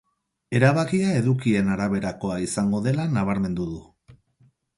[0.59, 3.79] Erabakia edukien araberakoa izango dela nabarmendu du.